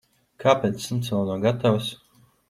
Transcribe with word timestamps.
Kāpēc 0.43 0.79
suns 0.87 1.11
vēl 1.15 1.29
nav 1.31 1.43
gatavs? 1.43 1.91